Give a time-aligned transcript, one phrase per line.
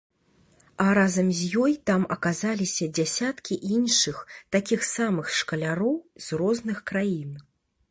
[0.85, 4.23] А разам з ёй там аказаліся дзясяткі іншых
[4.57, 7.31] такіх самых шкаляроў з розных краін.